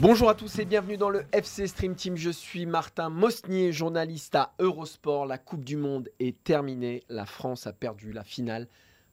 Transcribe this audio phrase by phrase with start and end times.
[0.00, 2.16] Bonjour à tous et bienvenue dans le FC Stream Team.
[2.16, 5.26] Je suis Martin Mosnier, journaliste à Eurosport.
[5.26, 7.04] La Coupe du Monde est terminée.
[7.10, 8.66] La France a perdu la finale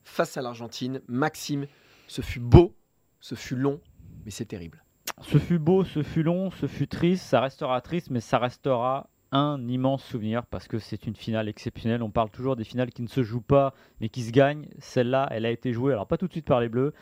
[0.06, 1.02] face à l'Argentine.
[1.10, 1.68] Maxime,
[2.08, 2.74] ce fut beau,
[3.20, 3.82] ce fut long,
[4.24, 4.82] mais c'est terrible.
[5.22, 7.26] Ce fut beau, ce fut long, ce fut triste.
[7.26, 12.04] Ça restera triste, mais ça restera un immense souvenir parce que c'est une finale exceptionnelle.
[12.04, 14.68] On parle toujours des finales qui ne se jouent pas, mais qui se gagnent.
[14.80, 16.94] Celle-là, elle a été jouée, alors pas tout de suite par les Bleus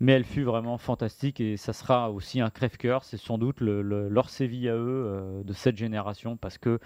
[0.00, 3.04] mais elle fut vraiment fantastique et ça sera aussi un crève-cœur.
[3.04, 6.78] C'est sans doute le, leur séville à eux euh, de cette génération parce que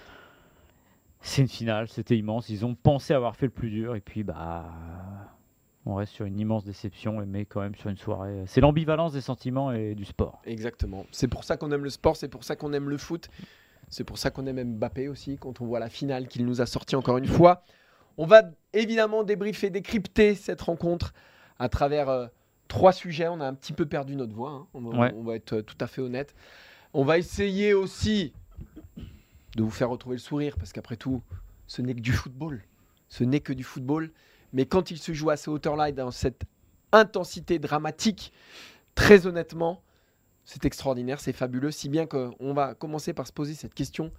[1.20, 2.48] c'est une finale, c'était immense.
[2.48, 4.66] Ils ont pensé avoir fait le plus dur et puis bah
[5.88, 8.44] on reste sur une immense déception, mais quand même sur une soirée.
[8.46, 10.40] C'est l'ambivalence des sentiments et du sport.
[10.44, 11.06] Exactement.
[11.10, 13.28] C'est pour ça qu'on aime le sport, c'est pour ça qu'on aime le foot,
[13.88, 16.66] c'est pour ça qu'on aime Mbappé aussi quand on voit la finale qu'il nous a
[16.66, 17.62] sorti encore une fois.
[18.18, 21.14] On va évidemment débriefer, décrypter cette rencontre
[21.58, 22.08] à travers.
[22.08, 22.26] Euh,
[22.68, 23.26] trois sujets.
[23.28, 24.50] On a un petit peu perdu notre voix.
[24.50, 24.66] Hein.
[24.74, 26.34] On, va, être tout à fait honnête.
[26.94, 28.32] On va essayer aussi
[29.56, 31.22] de vous faire retrouver le sourire parce qu'après tout,
[31.66, 32.62] ce n'est que du football.
[33.08, 34.12] Ce n'est que du football.
[34.52, 36.42] Mais quand il se joue à ces hauteurs-là et dans cette
[36.92, 38.32] intensité dramatique,
[38.94, 39.82] très honnêtement,
[40.44, 41.70] c'est extraordinaire, c'est fabuleux.
[41.70, 44.12] Si bien qu'on va commencer par se poser cette question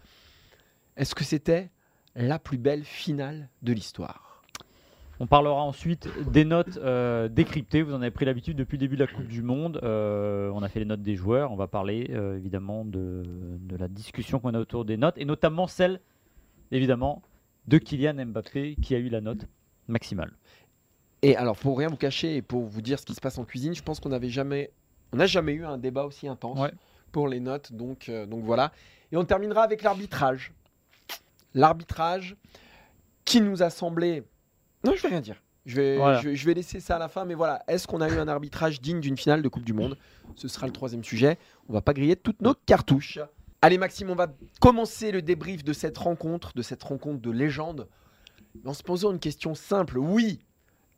[0.99, 1.69] est-ce que c'était
[2.13, 4.43] la plus belle finale de l'histoire?
[5.21, 7.83] On parlera ensuite des notes euh, décryptées.
[7.83, 9.79] Vous en avez pris l'habitude depuis le début de la Coupe du Monde.
[9.83, 11.53] Euh, on a fait les notes des joueurs.
[11.53, 13.23] On va parler euh, évidemment de,
[13.77, 16.01] la discussion qu'on a autour des notes et notamment celle,
[16.71, 17.21] évidemment,
[17.69, 19.45] de Kylian Mbappé qui a eu la note
[19.89, 20.31] maximale.
[21.21, 23.43] Et alors, pour rien vous cacher et pour vous dire ce qui se passe en
[23.43, 24.71] cuisine, je pense qu'on n'avait jamais,
[25.11, 26.59] on n'a jamais eu un débat aussi intense
[27.11, 27.73] pour les notes.
[27.73, 28.71] Donc, donc voilà.
[29.11, 30.53] Et on terminera avec l'arbitrage.
[31.53, 32.37] L'arbitrage
[33.25, 34.23] qui nous a semblé
[34.83, 35.41] non, je vais rien dire.
[35.65, 37.61] Je vais, je, vais laisser ça à la fin, mais voilà.
[37.67, 39.97] Est-ce qu'on a eu un arbitrage digne d'une finale de Coupe du Monde?
[40.35, 41.37] Ce sera le troisième sujet.
[41.67, 43.19] On va pas griller toutes nos cartouches.
[43.61, 44.27] Allez, Maxime, on va
[44.61, 47.87] commencer le débrief de cette rencontre, de cette rencontre de légende,
[48.65, 49.97] en se posant une question simple.
[49.97, 50.39] Oui,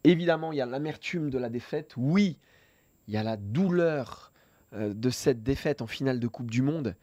[0.04, 1.94] évidemment, il y a l'amertume de la défaite.
[1.98, 2.38] Oui,
[3.08, 4.32] il y a la douleur
[4.74, 6.96] euh, de cette défaite en finale de Coupe du Monde.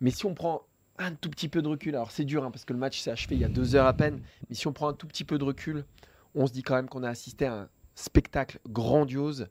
[0.00, 0.62] Mais si on prend
[0.98, 3.10] un tout petit peu de recul, alors c'est dur hein, parce que le match s'est
[3.10, 5.24] achevé il y a deux heures à peine, mais si on prend un tout petit
[5.24, 5.84] peu de recul,
[6.34, 9.48] on se dit quand même qu'on a assisté à un spectacle grandiose.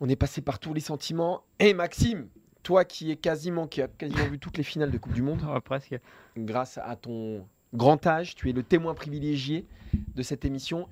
[0.00, 1.42] On est passé par tous les sentiments.
[1.58, 2.28] Et Maxime,
[2.62, 5.40] toi qui es quasiment, qui a quasiment vu toutes les finales de Coupe du Monde,
[5.64, 5.98] presque.
[6.36, 9.66] grâce à ton grand âge, tu es le témoin privilégié
[10.14, 10.88] de cette émission.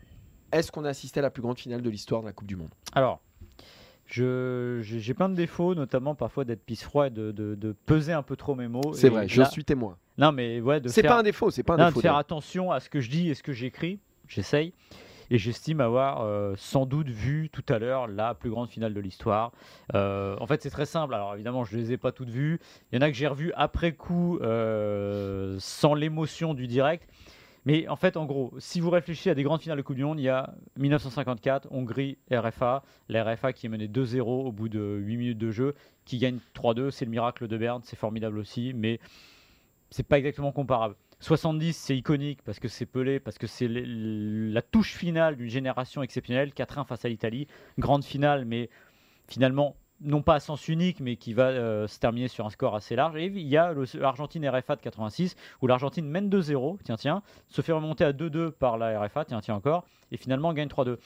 [0.52, 2.56] Est-ce qu'on a assisté à la plus grande finale de l'histoire de la Coupe du
[2.56, 2.70] Monde?
[2.92, 3.20] Alors,
[4.06, 8.54] j'ai plein de défauts, notamment parfois d'être pisse froid et de, peser un peu trop
[8.54, 8.92] mes mots.
[8.92, 9.96] C'est vrai, je suis témoin.
[10.16, 11.98] Non, mais ouais, c'est pas un défaut, c'est pas un défaut.
[11.98, 14.72] De faire attention à ce que je dis et ce que j'écris, j'essaye.
[15.30, 19.00] Et j'estime avoir euh, sans doute vu tout à l'heure la plus grande finale de
[19.00, 19.52] l'histoire.
[19.94, 21.14] Euh, en fait, c'est très simple.
[21.14, 22.60] Alors évidemment, je les ai pas toutes vues.
[22.92, 27.08] Il y en a que j'ai revues après coup, euh, sans l'émotion du direct.
[27.66, 30.04] Mais en fait, en gros, si vous réfléchissez à des grandes finales de Coupe du
[30.04, 32.82] Monde, il y a 1954, Hongrie, RFA.
[33.08, 35.74] La RFA qui est menée 2-0 au bout de 8 minutes de jeu,
[36.04, 36.90] qui gagne 3-2.
[36.90, 39.00] C'est le miracle de Berne, c'est formidable aussi, mais
[39.88, 40.94] c'est pas exactement comparable.
[41.20, 46.02] 70, c'est iconique parce que c'est Pelé, parce que c'est la touche finale d'une génération
[46.02, 46.50] exceptionnelle.
[46.50, 47.46] 4-1 face à l'Italie,
[47.78, 48.68] grande finale, mais
[49.28, 52.74] finalement non pas à sens unique, mais qui va euh, se terminer sur un score
[52.74, 53.16] assez large.
[53.16, 57.62] Et il y a l'Argentine RFA de 86, où l'Argentine mène 2-0, tiens, tiens, se
[57.62, 60.98] fait remonter à 2-2 par la RFA, tiens, tiens encore, et finalement gagne 3-2.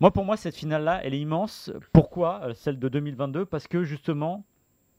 [0.00, 1.72] Moi, pour moi, cette finale-là, elle est immense.
[1.92, 4.44] Pourquoi euh, Celle de 2022 Parce que justement,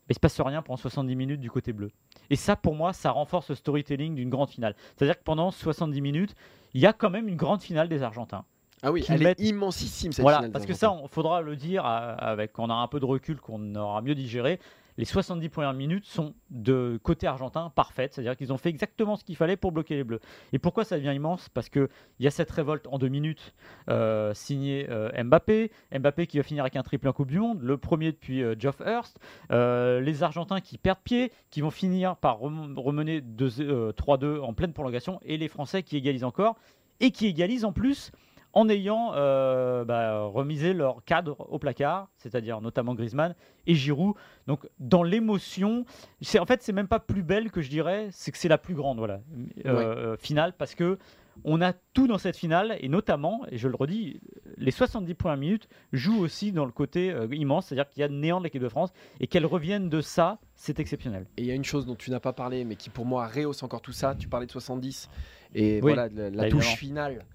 [0.10, 1.92] il se passe rien pendant 70 minutes du côté bleu.
[2.30, 4.76] Et ça, pour moi, ça renforce le storytelling d'une grande finale.
[4.96, 6.36] C'est-à-dire que pendant 70 minutes,
[6.74, 8.46] il y a quand même une grande finale des Argentins.
[8.84, 12.60] Ah oui, elle est immensissime cette voilà, Parce que ça, on faudra le dire avec,
[12.60, 14.60] on a un peu de recul, qu'on aura mieux digéré.
[14.98, 19.24] Les 70 premières minutes sont de côté argentin parfaites, c'est-à-dire qu'ils ont fait exactement ce
[19.24, 20.22] qu'il fallait pour bloquer les Bleus.
[20.54, 21.50] Et pourquoi ça devient immense?
[21.50, 21.88] Parce qu'il
[22.20, 23.54] y a cette révolte en deux minutes
[23.90, 27.62] euh, signée euh, Mbappé, Mbappé qui va finir avec un triple en Coupe du Monde,
[27.62, 29.20] le premier depuis euh, Geoff Hurst,
[29.50, 35.38] les Argentins qui perdent pied, qui vont finir par remener 3-2 en pleine prolongation, et
[35.38, 36.56] les Français qui égalisent encore,
[37.00, 38.12] et qui égalisent en plus
[38.56, 43.36] en ayant euh, bah, remisé leur cadre au placard, c'est-à-dire notamment Griezmann
[43.68, 44.16] et Giroud.
[44.48, 45.86] Donc dans l'émotion,
[46.22, 48.58] c'est en fait c'est même pas plus belle que je dirais, c'est que c'est la
[48.58, 49.20] plus grande voilà
[49.66, 50.98] euh, finale parce que
[51.44, 54.22] on a tout dans cette finale et notamment, et je le redis,
[54.56, 58.08] les 70 premières minutes jouent aussi dans le côté euh, immense, c'est-à-dire qu'il y a
[58.08, 61.26] néant de l'équipe de France et qu'elle revienne de ça, c'est exceptionnel.
[61.36, 63.28] Et il y a une chose dont tu n'as pas parlé, mais qui pour moi
[63.28, 64.16] rehausse encore tout ça.
[64.16, 65.10] Tu parlais de 70
[65.56, 67.26] et voilà la touche finale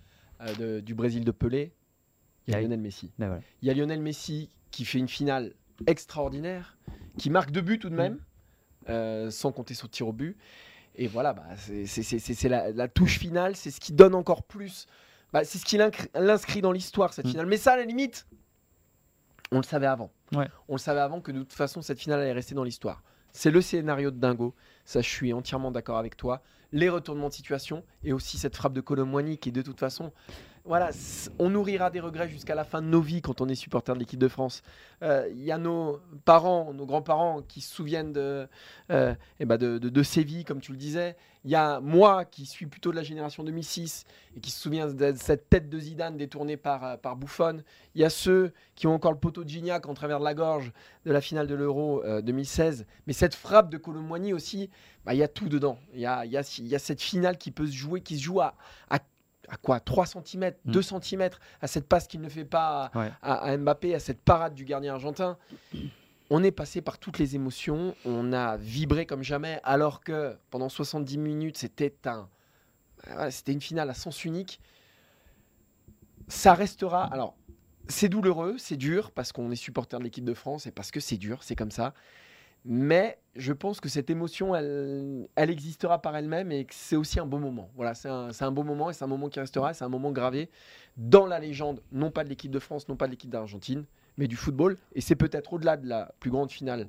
[0.40, 1.72] euh, du Brésil de Pelé,
[2.46, 3.12] il y a Lionel Messi.
[3.18, 5.54] Ben il y a Lionel Messi qui fait une finale
[5.86, 6.76] extraordinaire,
[7.18, 8.18] qui marque deux buts tout de même,
[8.88, 10.36] euh, sans compter son tir au but.
[10.96, 11.44] Et voilà, bah,
[11.86, 14.86] c'est la, touche finale, c'est ce qui donne encore plus.
[15.32, 15.78] Bah, c'est ce qui
[16.14, 17.30] l'inscrit dans l'histoire, cette mm.
[17.30, 17.46] finale.
[17.46, 18.26] Mais ça, à la limite,
[19.52, 20.10] on le savait avant.
[20.68, 23.02] On le savait avant que de toute façon, cette finale allait rester dans l'histoire.
[23.32, 24.54] C'est le scénario de Dingo.
[24.84, 28.72] Ça, je suis entièrement d'accord avec toi les retournements de situation et aussi cette frappe
[28.72, 30.12] de Colomboigny qui de toute façon
[30.64, 30.90] voilà,
[31.38, 33.98] on nourrira des regrets jusqu'à la fin de nos vies quand on est supporter de
[33.98, 34.62] l'équipe de France.
[35.02, 38.46] Euh, il y a nos parents, nos grands-parents qui se souviennent de,
[38.90, 41.16] euh, eh ben de, de, Séville, comme tu le disais.
[41.44, 44.04] Il y a moi qui suis plutôt de la génération 2006
[44.36, 47.16] et qui se souvient de cette tête de Zidane détournée par, euh, par.
[47.94, 50.34] Il y a ceux qui ont encore le poteau de Gignac en travers de la
[50.34, 50.72] gorge
[51.06, 52.86] de la finale de l'Euro 2016.
[53.06, 54.68] Mais cette frappe de Colomboigny aussi,
[55.04, 55.78] bah, il y a tout dedans.
[55.94, 58.22] Il y a, y, a, y a, cette finale qui peut se jouer, qui se
[58.22, 58.54] joue à,
[58.90, 58.98] à
[59.50, 61.30] à quoi 3 cm, 2 cm
[61.60, 65.36] à cette passe qu'il ne fait pas à, Mbappé, à cette parade du gardien argentin.
[66.30, 70.68] On est passé par toutes les émotions, on a vibré comme jamais, alors que pendant
[70.68, 72.28] 70 minutes, c'était un,
[73.30, 74.60] c'était une finale à sens unique.
[76.28, 77.12] Ça restera.
[77.12, 77.34] Alors,
[77.88, 81.00] c'est douloureux, c'est dur parce qu'on est supporter de l'équipe de France et parce que
[81.00, 81.92] c'est dur, c'est comme ça.
[82.64, 87.20] Mais je pense que cette émotion, elle, elle existera par elle-même et que c'est aussi
[87.20, 87.70] un beau moment.
[87.74, 90.12] Voilà, c'est un, un, beau moment et c'est un moment qui restera, c'est un moment
[90.12, 90.50] gravé
[90.96, 93.84] dans la légende, non pas de l'équipe de France, non pas de l'équipe d'Argentine,
[94.18, 94.76] mais du football.
[94.94, 96.88] Et c'est peut-être au-delà de la plus grande finale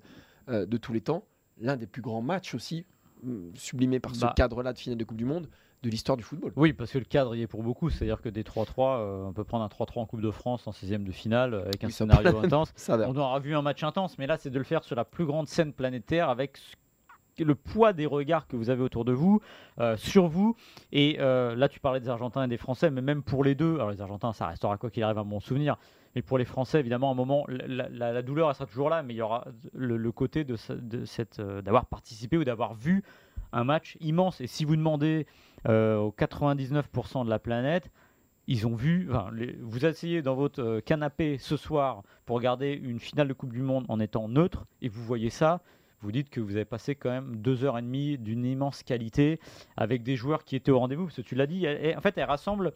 [0.49, 1.23] euh, de tous les temps,
[1.59, 2.85] l'un des plus grands matchs aussi,
[3.23, 4.33] hum, sublimé par ce bah.
[4.35, 5.47] cadre-là de finale de Coupe du Monde,
[5.83, 6.53] de l'histoire du football.
[6.55, 7.89] Oui, parce que le cadre y est pour beaucoup.
[7.89, 10.71] C'est-à-dire que des 3-3, euh, on peut prendre un 3-3 en Coupe de France en
[10.71, 12.73] 16e de finale euh, avec un scénario intense.
[12.89, 15.25] on aura vu un match intense, mais là, c'est de le faire sur la plus
[15.25, 16.59] grande scène planétaire avec
[17.39, 19.41] le poids des regards que vous avez autour de vous,
[19.79, 20.55] euh, sur vous.
[20.91, 23.89] Et là, tu parlais des Argentins et des Français, mais même pour les deux, alors
[23.89, 25.77] les Argentins, ça restera quoi qu'il arrive un bon souvenir.
[26.13, 29.13] Mais pour les Français, évidemment, à un moment, la, douleur, elle sera toujours là, mais
[29.13, 33.01] il y aura le, côté de, de cette, d'avoir participé ou d'avoir vu
[33.53, 34.41] un match immense.
[34.41, 35.25] Et si vous demandez
[35.65, 37.91] aux 99% de la planète,
[38.47, 39.09] ils ont vu,
[39.61, 43.61] vous asseyez dans votre euh, canapé ce soir pour regarder une finale de Coupe du
[43.61, 45.61] Monde en étant neutre, et vous voyez ça,
[46.01, 49.39] vous dites que vous avez passé quand même deux heures et demie d'une immense qualité
[49.77, 52.25] avec des joueurs qui étaient au rendez-vous, parce que tu l'as dit, en fait, elle
[52.25, 52.73] rassemble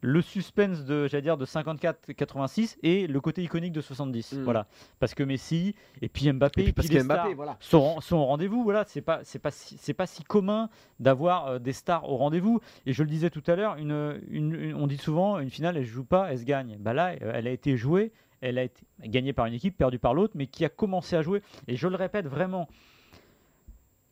[0.00, 4.32] le suspense de, j'allais dire, de 54-86 et le côté iconique de 70.
[4.32, 4.42] Mm.
[4.44, 4.66] Voilà.
[4.98, 7.56] Parce que Messi et puis Mbappé, et puis, les Mbappé, voilà.
[7.60, 8.64] sont, sont, au rendez-vous.
[8.64, 8.84] Voilà.
[8.86, 12.60] C'est pas, c'est pas, si, c'est pas si commun d'avoir euh, des stars au rendez-vous.
[12.86, 15.84] Et je le disais tout à l'heure, une, une, on dit souvent, une finale, elle
[15.84, 16.76] joue pas, elle se gagne.
[16.78, 19.98] Bah là, euh, elle a été jouée, elle a été gagnée par une équipe, perdue
[19.98, 21.42] par l'autre, mais qui a commencé à jouer.
[21.68, 22.68] Et je le répète vraiment,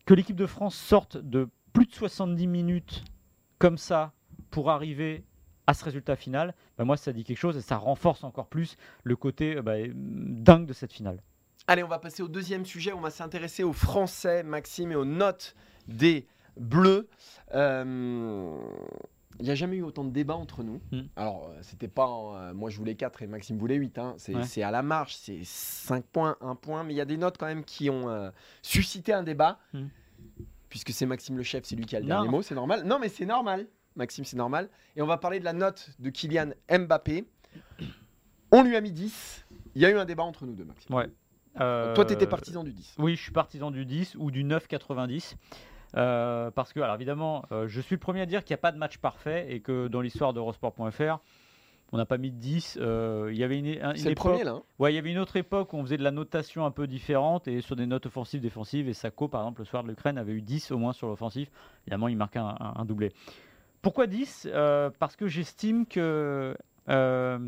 [0.04, 3.04] que l'équipe de France sorte de plus de 70 minutes
[3.58, 4.12] comme ça
[4.50, 5.24] pour arriver
[5.68, 8.78] à ce résultat final, bah, moi ça dit quelque chose et ça renforce encore plus
[9.04, 11.22] le côté euh, bah, dingue de cette finale.
[11.66, 12.94] Allez, on va passer au deuxième sujet.
[12.94, 15.54] On va s'intéresser aux Français, Maxime, et aux notes
[15.86, 17.06] des Bleus.
[17.54, 18.58] Euh,
[19.38, 20.80] il n'y a jamais eu autant de débats entre nous.
[20.90, 21.02] Hmm.
[21.16, 22.54] Alors, euh, c'était pas.
[22.54, 23.98] moi, je voulais 4 et Maxime voulait 8.
[23.98, 24.16] Hein.
[24.16, 26.82] C'est à la marche, c'est 5 points, 1 point.
[26.82, 28.32] Mais il y a des notes quand même qui ont
[28.62, 29.58] suscité un débat.
[29.74, 29.88] Hmm.
[30.70, 32.84] Puisque c'est Maxime le chef, c'est lui qui a le dernier mot, c'est normal.
[32.84, 33.66] Non, mais c'est normal.
[33.98, 34.70] Maxime, c'est normal.
[34.96, 37.26] Et on va parler de la note de Kylian Mbappé.
[38.50, 39.46] On lui a mis 10.
[39.74, 40.94] Il y a eu un débat entre nous deux, Maxime.
[40.94, 41.08] Ouais.
[41.58, 42.94] Toi, tu étais euh, partisan du 10.
[42.98, 45.34] Oui, je suis partisan du 10 ou du 9,90.
[45.96, 48.62] Euh, parce que, alors évidemment, euh, je suis le premier à dire qu'il n'y a
[48.62, 51.18] pas de match parfait et que dans l'histoire d'Eurosport.fr,
[51.90, 52.78] on n'a pas mis de 10.
[53.30, 54.52] il y avait une, époque, là.
[54.52, 54.62] Hein.
[54.78, 56.86] ouais, il y avait une autre époque où on faisait de la notation un peu
[56.86, 58.88] différente et sur des notes offensives, défensives.
[58.88, 61.50] Et Sako, par exemple, le soir de l'Ukraine, avait eu 10 au moins sur l'offensif.
[61.86, 63.12] Évidemment, il marquait un doublé.
[63.82, 66.56] Pourquoi 10 euh, Parce que j'estime que
[66.88, 67.38] euh,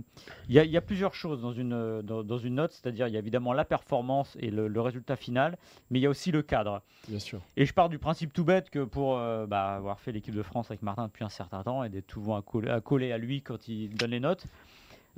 [0.49, 3.52] il y, a plusieurs choses dans une, dans, une note, c'est-à-dire il y a évidemment
[3.52, 5.56] la performance et le, résultat final,
[5.90, 6.82] mais il y a aussi le cadre.
[7.08, 7.40] Bien sûr.
[7.56, 10.42] Et je pars du principe tout bête que pour euh, bah, avoir fait l'équipe de
[10.42, 13.18] France avec Martin depuis un certain temps et d'être souvent à coller, à coller à
[13.18, 14.44] lui quand il donne les notes,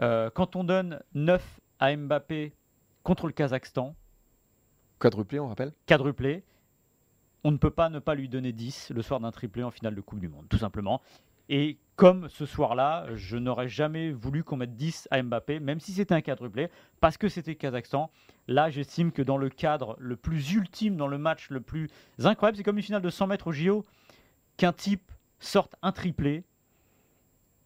[0.01, 2.53] euh, quand on donne 9 à Mbappé
[3.03, 3.95] contre le Kazakhstan,
[5.01, 5.73] quadruplé on rappelle?
[5.87, 6.45] Quadruplé,
[7.45, 9.95] on ne peut pas ne pas lui donner 10 le soir d'un triplé en finale
[9.95, 11.01] de Coupe du Monde, tout simplement.
[11.49, 15.93] Et comme ce soir-là, je n'aurais jamais voulu qu'on mette 10 à Mbappé, même si
[15.93, 16.71] c'était un quadruplé,
[17.01, 18.11] parce que c'était Kazakhstan.
[18.49, 21.89] Là, j'estime que dans le cadre le plus ultime, dans le match le plus
[22.23, 23.85] incroyable, c'est comme une finale de 100 mètres au JO,
[24.57, 26.45] qu'un type sorte un triplé.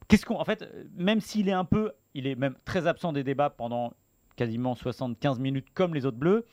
[0.09, 3.25] Qu'est-ce qu'on, en fait, même s'il est un peu, il est même très absent des
[3.25, 3.93] débats pendant
[4.37, 6.47] quasiment 75 minutes comme les autres bleus,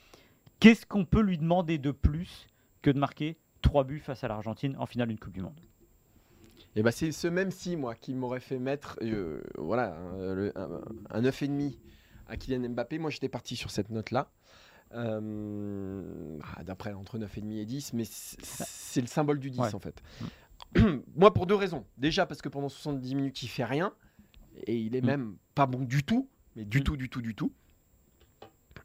[0.60, 2.48] qu'est-ce qu'on peut lui demander de plus
[2.84, 5.60] que de marquer 3 buts face à l'Argentine en finale d'une Coupe du Monde
[6.76, 11.22] et bah c'est ce même si moi qui m'aurait fait mettre euh, voilà un, un,
[11.22, 11.78] 9,5
[12.28, 12.98] à Kylian Mbappé.
[12.98, 14.32] Moi j'étais parti sur cette note là.
[14.94, 20.02] Euh, ah, d'après entre 9,5 et 10, mais c'est le symbole du 10 en fait.
[20.76, 21.00] Mm.
[21.16, 21.86] moi pour deux raisons.
[21.98, 23.94] Déjà parce que pendant 70 minutes il fait rien
[24.66, 25.06] et il est mm.
[25.06, 26.84] même pas bon du tout, mais du mm.
[26.84, 27.52] tout, du tout, du tout.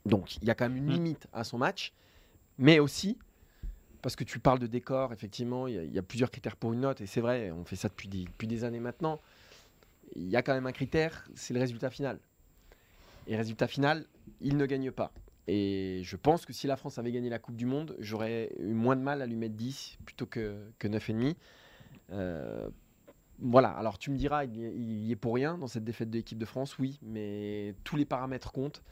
[0.05, 1.95] Donc il y a quand même une limite à son match,
[2.59, 3.19] mais aussi
[4.03, 7.01] parce que tu parles de décor, effectivement, il y, a plusieurs critères pour une note,
[7.01, 9.21] et c'est vrai, on fait ça depuis des, depuis des années maintenant.
[10.15, 12.19] Il y a quand même un critère, c'est le résultat final.
[13.27, 14.07] Et résultat final,
[14.41, 15.13] il ne gagne pas.
[15.47, 18.73] Et je pense que si la France avait gagné la Coupe du Monde, j'aurais eu
[18.73, 21.35] moins de mal à lui mettre 10 plutôt que, que 9,5.
[22.11, 22.69] Euh,
[23.41, 26.19] voilà, alors tu me diras, il, il y est pour rien dans cette défaite de
[26.19, 28.83] l'équipe de France, oui, mais tous les paramètres comptent.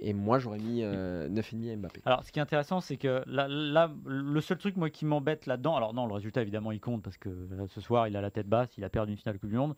[0.00, 2.00] Et moi, j'aurais mis 9,5 euh, à Mbappé.
[2.04, 5.76] Alors, ce qui est intéressant, c'est que là, le seul truc moi qui m'embête là-dedans,
[5.76, 7.30] alors non, le résultat évidemment il compte parce que
[7.68, 9.56] ce soir il a la tête basse, il a perdu une finale de Coupe du
[9.56, 9.74] Monde,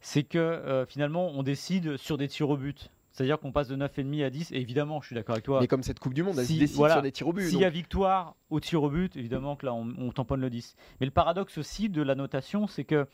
[0.00, 2.90] c'est que euh, finalement on décide sur des tirs au but.
[3.12, 5.60] C'est-à-dire qu'on passe de 9,5 à 10, et évidemment, je suis d'accord avec toi.
[5.60, 7.48] Mais comme cette Coupe du Monde, elle se décide sur des tirs au but.
[7.48, 10.48] S'il y a victoire au tir au but, évidemment que là, on, on tamponne le
[10.48, 10.76] 10.
[11.00, 13.08] Mais le paradoxe aussi de la notation, c'est que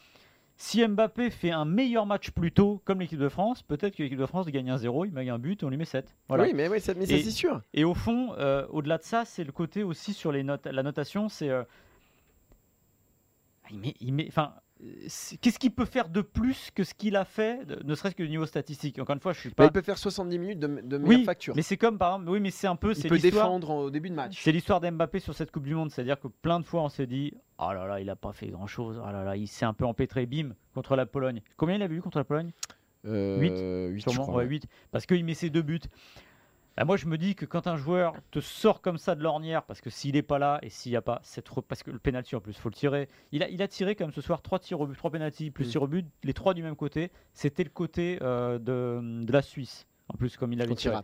[0.59, 4.19] si Mbappé fait un meilleur match plus tôt, comme l'équipe de France, peut-être que l'équipe
[4.19, 6.17] de France gagne un 0, il met un but et on lui met 7.
[6.31, 7.61] Oui, mais, oui, ça, c'est sûr.
[7.75, 10.83] Et au fond, euh, au-delà de ça, c'est le côté aussi sur les notes, la
[10.83, 11.51] notation, c'est.
[11.51, 11.63] Euh,
[13.71, 14.55] il met, il met, enfin,
[15.41, 18.27] Qu'est-ce qu'il peut faire de plus que ce qu'il a fait, ne serait-ce que au
[18.27, 18.99] niveau statistique?
[18.99, 19.65] Encore une fois, je suis pas.
[19.65, 21.57] il peut faire 70 minutes de, de meilleure oui, facture.
[21.57, 22.93] Mais c'est comme par exemple, oui, mais c'est un peu.
[22.95, 24.39] Il peut défendre au début de match.
[24.43, 27.07] C'est l'histoire d'Mbappé sur cette Coupe du Monde, c'est-à-dire que plein de fois on s'est
[27.07, 29.73] dit, oh là là, il a pas fait grand-chose, oh là là, il s'est un
[29.73, 31.41] peu empêtré, bim, contre la Pologne.
[31.57, 32.53] Combien il avait eu contre la Pologne?
[33.05, 34.67] 8 euh, 8 sûrement, 8.
[34.91, 35.81] Parce qu'il met ses deux buts.
[36.77, 39.63] Bah, moi, je me dis que quand un joueur te sort comme ça de l'ornière,
[39.63, 41.99] parce que s'il n'est pas là et s'il n'y a pas cette parce que le
[41.99, 43.09] penalty en plus, faut le tirer.
[43.33, 45.71] Il a, il a tiré comme ce soir trois tirs au but, trois penalty plus
[45.71, 47.11] tirs au but, les trois du même côté.
[47.33, 49.87] C'était le côté euh, de, de, la Suisse.
[50.09, 50.95] En plus, comme il avait tiré.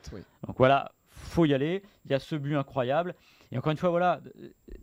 [0.47, 1.83] Donc voilà, faut y aller.
[2.05, 3.14] Il y a ce but incroyable.
[3.50, 4.21] Et encore une fois, voilà,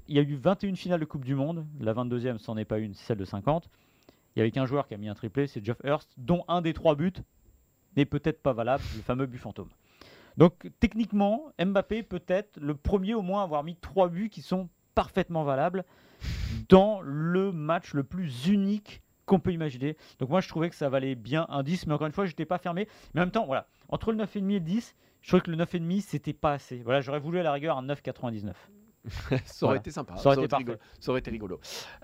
[0.07, 1.65] il y a eu 21 finales de Coupe du Monde.
[1.79, 3.69] La 22e, c'en est pas une, c'est celle de 50.
[4.35, 6.61] Il y avait qu'un joueur qui a mis un triplé, c'est Geoff Hurst, dont un
[6.61, 7.13] des trois buts
[7.95, 9.69] n'est peut-être pas valable, le fameux but fantôme.
[10.39, 14.41] Donc techniquement, Mbappé peut être le premier au moins à avoir mis trois buts qui
[14.41, 15.83] sont parfaitement valables
[16.69, 19.97] dans le match le plus unique qu'on peut imaginer.
[20.17, 22.31] Donc moi je trouvais que ça valait bien un 10, mais encore une fois je
[22.31, 22.87] n'étais pas fermé.
[23.13, 25.57] Mais en même temps, voilà, entre le 9,5 et le 10, je trouvais que le
[25.57, 26.83] 9,5 c'était pas assez.
[26.83, 28.53] Voilà, j'aurais voulu à la rigueur un 9,99.
[29.45, 30.17] ça aurait été sympa.
[30.17, 30.77] Ça aurait, été, rigolo.
[30.99, 31.59] Ça aurait été rigolo.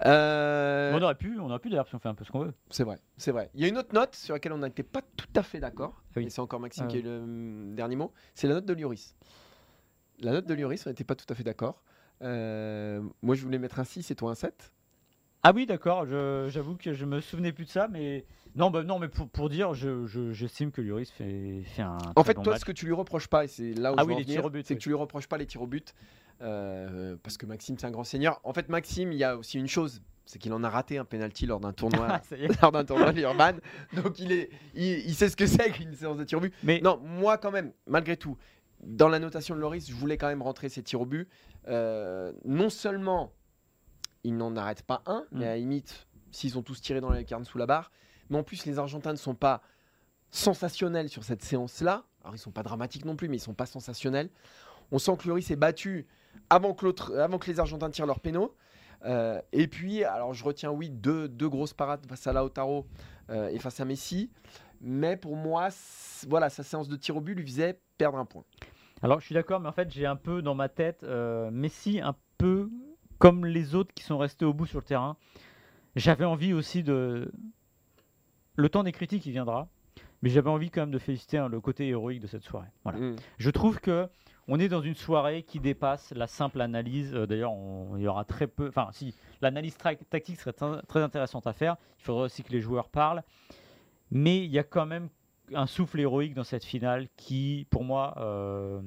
[0.05, 2.39] Euh, on aurait pu, on aurait pu d'ailleurs si on fait un peu ce qu'on
[2.39, 2.53] veut.
[2.69, 3.49] C'est vrai, c'est vrai.
[3.53, 6.01] Il y a une autre note sur laquelle on n'était pas tout à fait d'accord.
[6.15, 8.13] Et c'est encore Maxime qui a eu le hum, dernier mot.
[8.33, 9.15] C'est la note de Lloris.
[10.19, 11.83] La note de Lloris, on n'était pas tout à fait d'accord.
[12.21, 14.71] Euh, moi, je voulais mettre un 6 et toi un 7.
[15.43, 16.07] Ah oui, d'accord.
[16.49, 18.25] J'avoue que je me souvenais plus de ça, mais
[18.55, 21.97] non, bah, non, mais pour, pour dire, j'estime que Lloris fait, fait un.
[22.15, 24.03] En fait, bon toi, ce que tu lui reproches pas, et c'est là où ah
[24.03, 25.93] je oui, les c'est que tu lui reproches pas les tirs au but.
[26.41, 28.39] Euh, parce que Maxime, c'est un grand seigneur.
[28.43, 31.05] En fait, Maxime, il y a aussi une chose, c'est qu'il en a raté un
[31.05, 32.21] penalty lors d'un tournoi,
[32.61, 33.53] lors d'un tournoi Urban.
[33.93, 36.53] Donc il est, il, sait ce que c'est qu'une séance de tir au but.
[36.63, 38.37] Mais non, moi quand même, malgré tout,
[38.81, 41.29] dans la notation de Loris, je voulais quand même rentrer ses tirs au but.
[41.67, 43.33] Euh, non seulement
[44.23, 45.47] il n'en arrête pas un, mais mm.
[45.47, 47.91] à la limite, s'ils ont tous tiré dans la lucarne sous la barre,
[48.29, 49.61] mais en plus les Argentins ne sont pas
[50.31, 52.03] sensationnels sur cette séance-là.
[52.23, 54.29] Alors ils sont pas dramatiques non plus, mais ils sont pas sensationnels.
[54.91, 56.07] On sent que Loris est battu
[56.49, 58.55] avant que, avant que les Argentins tirent leur pénaux.
[59.05, 62.87] Euh, et puis, alors je retiens, oui, deux, deux grosses parades face à Lautaro
[63.29, 64.31] euh, et face à Messi.
[64.81, 65.69] Mais pour moi,
[66.27, 68.43] voilà, sa séance de tir au but lui faisait perdre un point.
[69.01, 71.99] Alors je suis d'accord, mais en fait, j'ai un peu dans ma tête euh, Messi,
[72.01, 72.69] un peu
[73.19, 75.17] comme les autres qui sont restés au bout sur le terrain.
[75.95, 77.31] J'avais envie aussi de,
[78.55, 79.69] le temps des critiques, il viendra.
[80.21, 82.67] Mais j'avais envie quand même de féliciter hein, le côté héroïque de cette soirée.
[82.83, 82.99] Voilà.
[82.99, 83.15] Mm.
[83.37, 84.07] Je trouve que
[84.47, 87.13] on est dans une soirée qui dépasse la simple analyse.
[87.13, 87.53] Euh, d'ailleurs,
[87.95, 88.67] il y aura très peu.
[88.67, 90.53] Enfin, si l'analyse tactique serait
[90.87, 93.23] très intéressante à faire, il faudrait aussi que les joueurs parlent.
[94.11, 95.09] Mais il y a quand même
[95.53, 98.81] un souffle héroïque dans cette finale qui, pour moi, euh,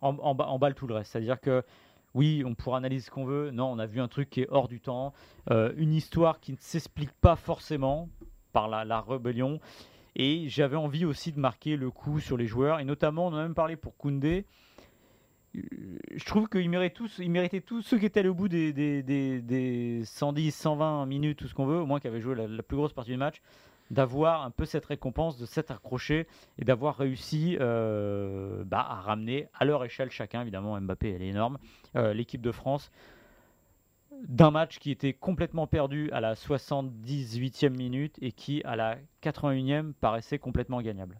[0.00, 1.12] emballe tout le reste.
[1.12, 1.64] C'est-à-dire que
[2.14, 3.50] oui, on pourra analyser ce qu'on veut.
[3.50, 5.12] Non, on a vu un truc qui est hors du temps,
[5.50, 8.08] euh, une histoire qui ne s'explique pas forcément
[8.52, 9.60] par la, rébellion.
[10.14, 13.36] Et j'avais envie aussi de marquer le coup sur les joueurs, et notamment, on en
[13.36, 14.44] a même parlé pour Koundé.
[15.56, 15.60] Euh,
[16.14, 20.54] je trouve qu'ils méritaient tous, ils méritaient tous ceux qui étaient au bout des, 110,
[20.54, 23.10] 120 minutes, tout ce qu'on veut, au moins qui avaient joué la, plus grosse partie
[23.10, 23.42] du match,
[23.90, 26.26] d'avoir un peu cette récompense, de s'être accroché
[26.58, 31.28] et d'avoir réussi euh, bah, à ramener à leur échelle chacun, évidemment Mbappé elle est
[31.28, 31.58] énorme,
[31.96, 32.90] euh, l'équipe de France
[34.28, 39.92] d'un match qui était complètement perdu à la 78e minute et qui à la 81e
[39.94, 41.18] paraissait complètement gagnable.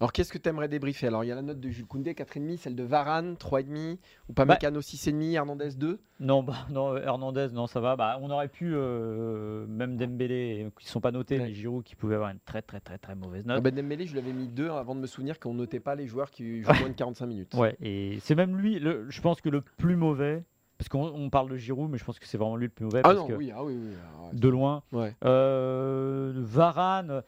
[0.00, 1.06] Alors qu'est-ce que tu aimerais débriefer?
[1.06, 3.98] Alors il y a la note de Jules Koundé 4,5, celle de Varane 3,5,
[4.28, 7.96] ou pas bah, 6,5, Hernandez 2 Non, bah, non, Hernandez, non, ça va.
[7.96, 11.94] Bah, on aurait pu, euh, même Dembélé, qui ne sont pas notés, mais Giroud qui
[11.94, 13.58] pouvait avoir une très très très très mauvaise note.
[13.58, 16.06] Ah bah, Dembélé, je l'avais mis 2 avant de me souvenir qu'on notait pas les
[16.06, 17.54] joueurs qui jouent moins de 45 minutes.
[17.54, 20.42] Ouais, et c'est même lui, le, je pense que le plus mauvais,
[20.76, 23.00] parce qu'on parle de Giroud, mais je pense que c'est vraiment lui le plus mauvais.
[23.04, 23.92] Ah non, oui, ah oui, oui.
[24.02, 24.82] Ah de loin.
[24.92, 25.14] Ouais.
[25.24, 27.22] Euh, Varane.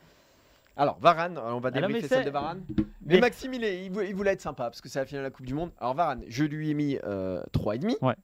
[0.76, 2.62] Alors, Varane, on va débriefer celle de Varane.
[3.00, 5.30] Mais, Maxime, il, est, il, voulait être sympa parce que c'est la finale de la
[5.30, 5.72] Coupe du Monde.
[5.78, 8.04] Alors, Varane, je lui ai mis euh, 3,5.
[8.04, 8.14] Ouais.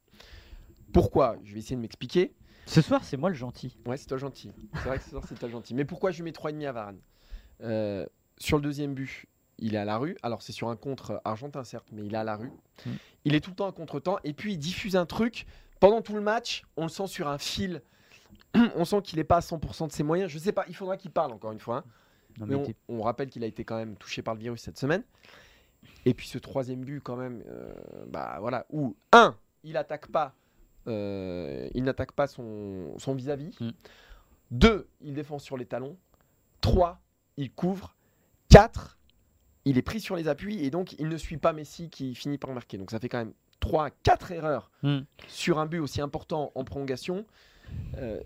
[0.92, 1.36] Pourquoi?
[1.44, 2.34] Je vais essayer de m'expliquer.
[2.66, 3.76] Ce soir, c'est moi le gentil.
[3.86, 4.52] Ouais, c'est toi gentil.
[4.74, 5.74] C'est vrai que ce soir, c'est toi gentil.
[5.74, 7.00] Mais pourquoi je lui mets 3,5 à Varane?
[7.62, 8.06] Euh,
[8.36, 9.26] Sur le deuxième but,
[9.58, 10.16] il est à la rue.
[10.22, 12.52] Alors, c'est sur un contre argentin, certes, mais il est à la rue.
[12.84, 12.90] Mm.
[13.24, 14.18] Il est tout le temps à contre-temps.
[14.24, 15.46] Et puis, il diffuse un truc.
[15.80, 17.82] Pendant tout le match, on le sent sur un fil.
[18.76, 20.30] on sent qu'il n'est pas à 100% de ses moyens.
[20.30, 21.78] Je sais pas, il faudra qu'il parle encore une fois.
[21.78, 21.84] Hein
[22.88, 25.02] on, rappelle qu'il a été quand même touché par le virus cette semaine.
[26.04, 27.72] Et puis ce troisième but, quand même, euh,
[28.08, 30.34] bah voilà, où un, il attaque pas,
[30.88, 33.56] euh, il n'attaque pas son vis-à-vis.
[33.60, 33.70] Mm.
[34.50, 35.96] Deux, il défend sur les talons.
[36.60, 37.00] Trois,
[37.36, 37.94] il couvre.
[38.48, 38.98] Quatre,
[39.64, 42.38] il est pris sur les appuis et donc il ne suit pas Messi qui finit
[42.38, 42.78] par marquer.
[42.78, 45.00] Donc ça fait quand même 3, 4 erreurs mm.
[45.28, 47.24] sur un but aussi important en prolongation.
[47.96, 48.20] Euh,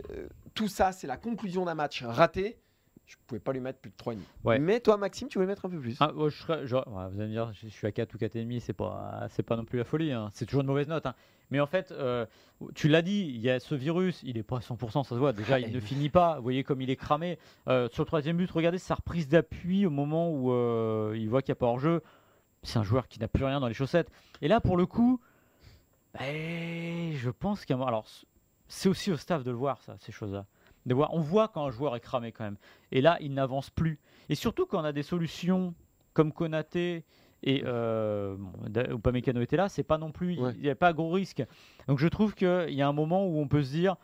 [0.54, 2.59] tout ça, c'est la conclusion d'un match raté
[3.07, 4.59] je pouvais pas lui mettre plus de 3,5.
[4.59, 5.97] Mais toi, Maxime, tu voulais mettre un peu plus.
[6.01, 9.27] Ah, je serais, vous allez me dire, je suis à 4 ou 4,5, c'est pas,
[9.31, 10.11] c'est pas non plus la folie.
[10.11, 10.31] Hein.
[10.33, 11.07] C'est toujours une mauvaise note.
[11.07, 11.14] Hein.
[11.51, 12.27] Mais en fait, euh,
[12.75, 15.14] tu l'as dit, il y a ce virus, il est pas à 100%, ça se
[15.14, 15.33] voit.
[15.33, 16.37] Déjà, il ne finit pas.
[16.37, 17.38] Vous voyez comme il est cramé.
[17.69, 21.42] Euh, sur le troisième but, regardez sa reprise d'appui au moment où euh, il voit
[21.42, 22.03] qu'il n'y a pas hors-jeu.
[22.64, 24.11] C'est un joueur qui n'a plus rien dans les chaussettes.
[24.42, 25.21] Et là, pour le coup,
[26.19, 27.87] ben, je pense qu'il y a.
[27.87, 28.07] Alors,
[28.66, 30.47] c'est aussi au staff de le voir, ça, ces choses-là
[30.94, 32.57] on voit quand un joueur est cramé quand même.
[32.92, 33.99] Et là, il n'avance plus.
[34.29, 35.75] Et surtout quand on a des solutions
[36.12, 37.05] comme Konaté
[37.42, 38.37] et euh,
[38.90, 41.44] Upamecano était là, c'est pas non plus, il n'y a pas gros risque.
[41.87, 43.96] Donc je trouve qu'il y a un moment où on peut se dire,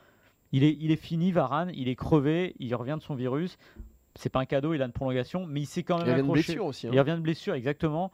[0.52, 3.58] il est, il est fini, Varane, il est crevé, il revient de son virus.
[4.14, 6.26] C'est pas un cadeau, il a une prolongation, mais il s'est quand même il revient
[6.26, 6.86] de blessure aussi.
[6.86, 6.90] Hein.
[6.92, 8.12] Il revient de blessure, exactement.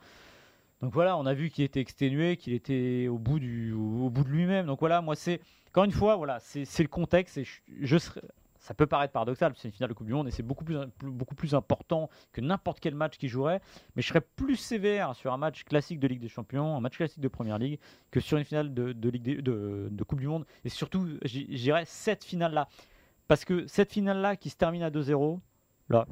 [0.80, 4.22] Donc voilà, on a vu qu'il était exténué, qu'il était au bout, du, au bout
[4.22, 4.66] de lui-même.
[4.66, 7.38] Donc voilà, moi c'est, encore une fois, voilà, c'est le contexte.
[7.38, 8.20] Et je, je serais,
[8.68, 10.76] ça peut paraître paradoxal, c'est une finale de Coupe du Monde et c'est beaucoup plus,
[11.00, 13.62] beaucoup plus important que n'importe quel match qui jouerait.
[13.96, 16.98] Mais je serais plus sévère sur un match classique de Ligue des Champions, un match
[16.98, 20.44] classique de Première Ligue, que sur une finale de, Ligue de, de, Coupe du Monde.
[20.66, 22.68] Et surtout, j'irais cette finale-là.
[23.26, 25.40] Parce que cette finale-là qui se termine à 2-0,
[25.88, 26.06] là,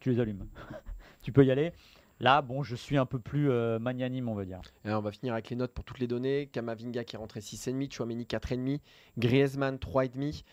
[0.00, 0.46] tu les allumes.
[1.22, 1.72] tu peux y aller.
[2.20, 4.60] Là, bon, je suis un peu plus euh, magnanime, on va dire.
[4.84, 6.46] on va finir avec les notes pour toutes les données.
[6.52, 8.80] Kamavinga qui est rentré 6,5, Chouameni 4,5,
[9.16, 10.44] Griezmann 3,5.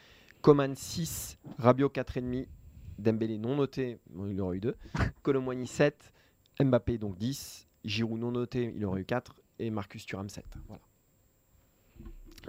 [0.42, 2.48] Coman 6, Rabiot 4,5,
[2.98, 4.00] Dembélé non noté,
[4.30, 4.76] il aurait eu 2,
[5.22, 6.14] Colomboigny 7,
[6.60, 10.46] Mbappé donc 10, Giroud non noté, il aurait eu 4, et Marcus Thuram 7.
[10.68, 10.82] Voilà.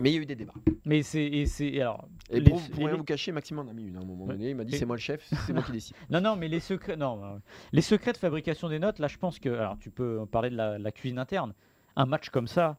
[0.00, 0.54] Mais il y a eu des débats.
[0.86, 2.08] Mais c'est et c'est alors.
[2.30, 4.48] Et pour, rien vous cacher, Maxime en a mis une à un moment donné.
[4.50, 5.94] Il m'a dit c'est moi le chef, c'est moi qui décide.
[6.10, 8.98] non non, mais les secrets, non, les secrets de fabrication des notes.
[8.98, 11.52] Là, je pense que alors tu peux parler de la cuisine interne.
[11.94, 12.78] Un match comme ça,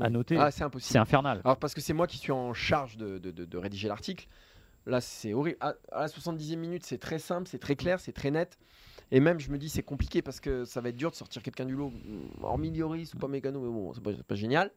[0.00, 0.36] à noter.
[0.36, 0.92] Ah, c'est impossible.
[0.92, 1.40] C'est infernal.
[1.44, 4.26] Alors parce que c'est moi qui suis en charge de, de, de, rédiger l'article.
[4.86, 5.58] Là, c'est horrible.
[5.60, 8.58] À, la 70e minute, c'est très simple, c'est très clair, c'est très net.
[9.10, 11.42] Et même, je me dis, c'est compliqué parce que ça va être dur de sortir
[11.42, 14.70] quelqu'un du lot, mm, hormis Lloris ou pas Mécano, mais bon, c'est pas, pas, génial.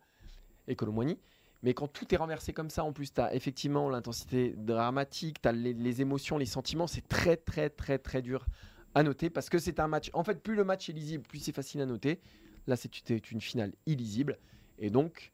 [0.68, 1.18] Et Colomboigny.
[1.64, 5.48] Mais quand tout est renversé comme ça, en plus, tu as effectivement l'intensité dramatique, tu
[5.48, 8.46] as les, les, émotions, les sentiments, c'est très, très, très, très dur
[8.94, 10.10] à noter parce que c'est un match.
[10.14, 12.20] En fait, plus le match est lisible, plus c'est facile à noter.
[12.68, 14.38] Là, c'est une finale illisible.
[14.80, 15.32] Et donc,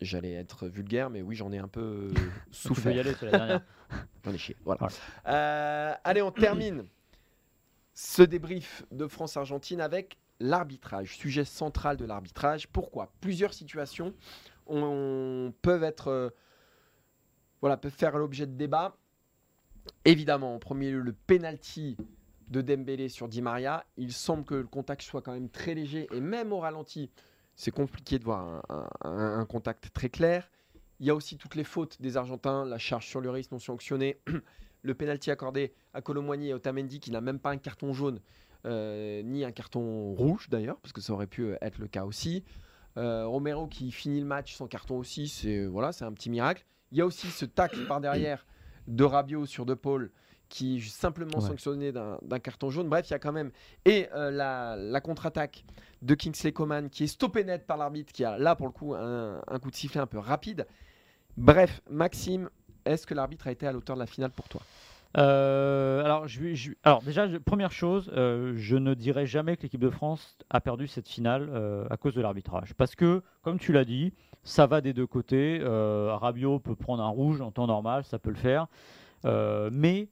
[0.00, 2.12] J'allais être vulgaire, mais oui, j'en ai un peu
[2.50, 2.92] souffert.
[2.92, 3.62] Tu y aller, c'est la dernière.
[4.24, 4.56] j'en ai chié.
[4.64, 4.88] Voilà.
[5.26, 6.84] Euh, allez, on termine
[7.94, 12.68] ce débrief de France-Argentine avec l'arbitrage, sujet central de l'arbitrage.
[12.68, 13.12] Pourquoi?
[13.20, 14.14] Plusieurs situations
[14.66, 16.30] peuvent être, euh,
[17.60, 18.96] voilà, peuvent faire l'objet de débat.
[20.04, 21.96] Évidemment, en premier lieu, le penalty
[22.48, 23.84] de Dembélé sur Di Maria.
[23.96, 27.10] Il semble que le contact soit quand même très léger et même au ralenti,
[27.56, 28.62] c'est compliqué de voir
[29.02, 30.50] un, contact très clair.
[31.00, 33.58] Il y a aussi toutes les fautes des Argentins, la charge sur le risque non
[33.58, 34.20] sanctionnée,
[34.82, 38.20] le penalty accordé à Colomboigny et Otamendi qui n'a même pas un carton jaune
[38.66, 42.04] euh, ni un carton rouge d'ailleurs, parce que ça aurait pu euh, être le cas
[42.04, 42.44] aussi.
[42.96, 46.64] Euh, Romero qui finit le match sans carton aussi, c'est un petit miracle.
[46.90, 48.46] Il y a aussi ce tacle par derrière
[48.86, 50.10] de Rabiot sur De Paul
[50.48, 52.88] qui est simplement sanctionné d'un carton jaune.
[52.88, 53.50] Bref, il y a quand même.
[53.84, 55.64] Et la, contre-attaque
[56.02, 58.94] de Kingsley Coman qui est stoppée net par l'arbitre, qui a là pour le coup
[58.94, 60.66] un, un, coup de sifflet un peu rapide.
[61.36, 62.48] Bref, Maxime,
[62.84, 64.60] est-ce que l'arbitre a été à l'auteur de la finale pour toi?
[65.16, 69.90] Euh, alors, je, alors, déjà, première chose, euh, je ne dirais jamais que l'équipe de
[69.90, 72.74] France a perdu cette finale euh, à cause de l'arbitrage.
[72.74, 75.60] Parce que, comme tu l'as dit, ça va des deux côtés.
[75.62, 78.66] Rabiot peut prendre un rouge en temps normal, ça peut le faire.
[79.24, 80.08] mais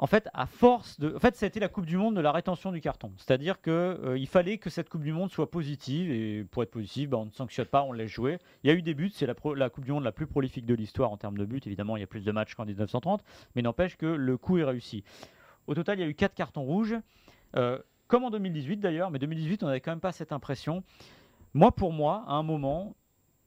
[0.00, 1.14] en fait, à force de.
[1.14, 3.12] En fait, ça a été la Coupe du Monde de la rétention du carton.
[3.16, 6.10] C'est-à-dire qu'il euh, fallait que cette Coupe du Monde soit positive.
[6.12, 8.38] Et pour être positive, bah, on ne sanctionne pas, on laisse jouer.
[8.62, 9.10] Il y a eu des buts.
[9.12, 9.34] C'est la,
[9.70, 11.60] Coupe du Monde la plus prolifique de l'histoire en termes de buts.
[11.66, 13.24] Évidemment, il y a plus de matchs qu'en 1930.
[13.56, 15.02] Mais n'empêche que le coup est réussi.
[15.66, 16.94] Au total, il y a eu 4 cartons rouges.
[17.56, 19.10] Euh, comme en 2018 d'ailleurs.
[19.10, 20.84] Mais 2018, on n'avait quand même pas cette impression.
[21.54, 22.94] Moi, pour moi, à un moment,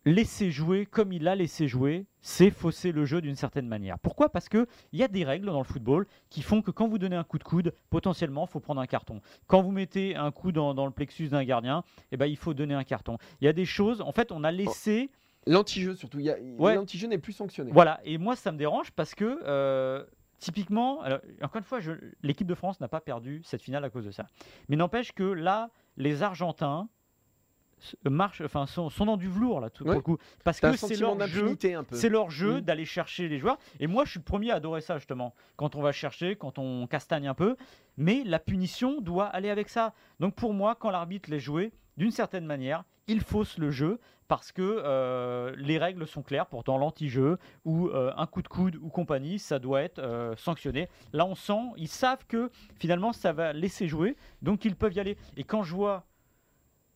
[0.05, 3.99] laisser jouer comme il a laissé jouer, c'est fausser le jeu d'une certaine manière.
[3.99, 4.29] Pourquoi?
[4.29, 7.15] Parce qu'il y a des règles dans le football qui font que quand vous donnez
[7.15, 9.21] un coup de coude, potentiellement, il faut prendre un carton.
[9.47, 12.73] Quand vous mettez un coup dans, le plexus d'un gardien, eh ben, il faut donner
[12.73, 13.17] un carton.
[13.39, 15.11] Il y a des choses, en fait, on a laissé...
[15.47, 16.19] L'anti-jeu surtout,
[16.59, 17.71] l'anti-jeu n'est plus sanctionné.
[17.71, 19.39] Voilà, et moi ça me dérange parce que...
[19.43, 20.05] Euh,
[20.41, 21.01] typiquement,
[21.41, 21.79] encore une fois,
[22.23, 24.25] l'équipe de France n'a pas perdu cette finale à cause de ça.
[24.67, 26.89] Mais n'empêche que là, les Argentins,
[28.05, 31.57] marche, enfin, sont, dans du velours là, tout coup, parce que c'est leur jeu,
[31.91, 33.57] c'est leur jeu d'aller chercher les joueurs.
[33.79, 36.57] Et moi, je suis le premier à adorer ça justement, quand on va chercher, quand
[36.57, 37.55] on castagne un peu.
[37.97, 39.93] Mais la punition doit aller avec ça.
[40.19, 44.53] Donc pour moi, quand l'arbitre les joué, d'une certaine manière, il fausse le jeu parce
[44.53, 46.45] que euh, les règles sont claires.
[46.45, 50.87] Pourtant, l'anti-jeu ou euh, un coup de coude ou compagnie, ça doit être euh, sanctionné.
[51.11, 55.01] Là, on sent, ils savent que finalement, ça va laisser jouer, donc ils peuvent y
[55.01, 55.17] aller.
[55.35, 56.05] Et quand je vois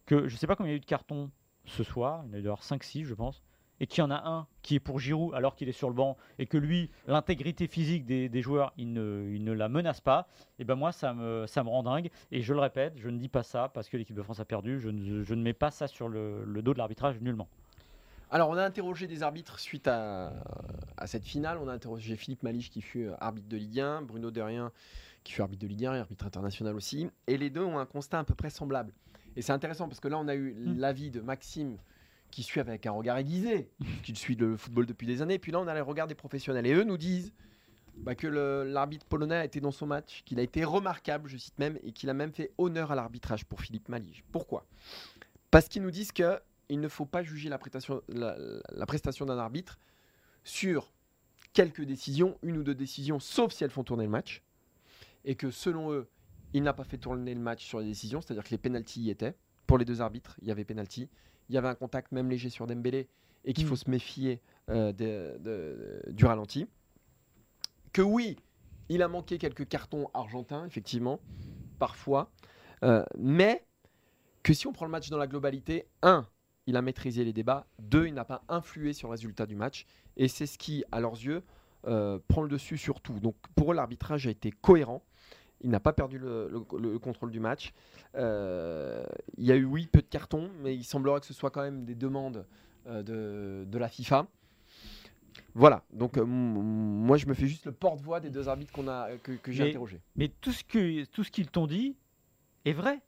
[0.05, 1.31] que je ne sais pas combien il y a eu de cartons
[1.65, 3.41] ce soir, il y en a eu 5-6 je pense,
[3.79, 5.95] et qu'il y en a un qui est pour Giroud alors qu'il est sur le
[5.95, 10.27] banc, et que lui, l'intégrité physique des, joueurs, il ne, la menace pas,
[10.59, 13.43] et ben moi ça me, rend dingue, et je le répète, je ne dis pas
[13.43, 16.61] ça parce que l'équipe de France a perdu, je ne, mets pas ça sur le,
[16.61, 17.47] dos de l'arbitrage nullement.
[18.31, 20.33] Alors, on a interrogé des arbitres suite à,
[21.05, 21.59] cette finale.
[21.59, 24.71] On a interrogé Philippe Maliche, qui fut arbitre de Ligue 1, Bruno Derrien,
[25.23, 27.07] qui fut arbitre de Ligue 1 et arbitre international aussi.
[27.27, 28.91] Et les deux ont un constat à peu près semblable.
[29.36, 30.78] Et c'est intéressant parce que là, on a eu mm.
[30.78, 31.78] l'avis de Maxime
[32.32, 33.69] qui suit avec un regard aiguisé,
[34.04, 35.39] qui suit le football depuis des années.
[35.39, 36.65] Puis là, on a le regard des professionnels.
[36.65, 37.34] Et eux nous disent
[37.98, 41.58] bah, que l'arbitre polonais a été dans son match, qu'il a été remarquable, je cite
[41.60, 44.24] même, et qu'il a même fait honneur à l'arbitrage pour Philippe Malige.
[44.32, 44.65] Pourquoi?
[45.50, 49.80] Parce qu'ils nous disent qu'il ne faut pas juger la prestation, la prestation d'un arbitre
[50.43, 50.91] sur
[51.54, 54.43] quelques décisions, une ou deux décisions, sauf si elles font tourner le match.
[55.24, 56.08] Et que selon eux,
[56.55, 59.09] il n'a pas fait tourner le match sur les décisions, c'est-à-dire que les pénalties y
[59.09, 59.35] étaient.
[59.67, 61.09] Pour les deux arbitres, il y avait pénalty.
[61.49, 63.09] Il y avait un contact même léger sur Dembélé
[63.43, 63.67] et qu'il mm.
[63.67, 64.93] faut se méfier euh,
[66.07, 66.65] du ralenti.
[67.91, 68.37] Que oui,
[68.87, 71.19] il a manqué quelques cartons argentins, effectivement,
[71.77, 72.31] parfois.
[72.83, 73.65] Euh, mais
[74.41, 76.25] que si on prend le match dans la globalité, un,
[76.67, 77.67] il a maîtrisé les débats.
[77.79, 79.85] Deux, il n'a pas influé sur le résultat du match.
[80.15, 81.43] Et c'est ce qui, à leurs yeux,
[81.87, 83.19] euh, prend le dessus sur tout.
[83.19, 85.03] Donc pour eux, l'arbitrage a été cohérent.
[85.61, 87.73] Il n'a pas perdu le, contrôle du match.
[88.15, 89.05] Euh,
[89.37, 91.61] il y a eu, oui, peu de cartons, mais il semblerait que ce soit quand
[91.61, 92.45] même des demandes
[92.87, 94.27] euh, de, la FIFA.
[95.53, 99.09] Voilà, donc euh, moi je me fais juste le porte-voix des deux arbitres qu'on a,
[99.17, 100.01] que, j'ai interrogés.
[100.15, 101.95] Mais tout ce que tout ce qu'ils t'ont dit
[102.65, 103.01] est vrai.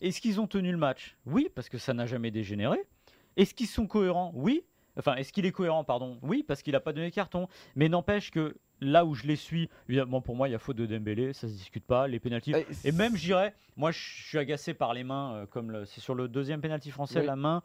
[0.00, 1.16] Est-ce qu'ils ont tenu le match?
[1.26, 2.78] Oui, parce que ça n'a jamais dégénéré.
[3.36, 4.32] Est-ce qu'ils sont cohérents?
[4.34, 4.64] Oui.
[4.98, 6.18] Enfin, est-ce qu'il est cohérent, pardon?
[6.22, 7.46] Oui, parce qu'il n'a pas donné de carton.
[7.76, 10.76] Mais n'empêche que là où je les suis, évidemment pour moi il y a faute
[10.76, 12.54] de Dembélé, ça se discute pas, les pénalties.
[12.84, 16.14] Et même je dirais, moi je suis agacé par les mains, euh, comme c'est sur
[16.14, 17.62] le deuxième pénalty français, la main.